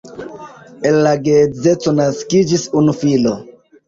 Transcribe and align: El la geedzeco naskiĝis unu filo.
El 0.91 0.95
la 1.07 1.11
geedzeco 1.27 1.93
naskiĝis 1.99 2.65
unu 2.81 2.97
filo. 3.03 3.35